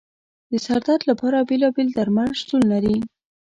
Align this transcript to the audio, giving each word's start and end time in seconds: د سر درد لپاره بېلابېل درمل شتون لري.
د 0.51 0.53
سر 0.65 0.79
درد 0.87 1.01
لپاره 1.09 1.47
بېلابېل 1.49 1.87
درمل 1.97 2.29
شتون 2.41 2.61
لري. 2.71 2.97